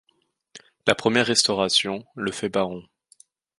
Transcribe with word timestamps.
La 0.87 0.95
première 0.95 1.27
Restauration 1.27 2.03
le 2.15 2.31
fait 2.31 2.49
baron. 2.49 2.81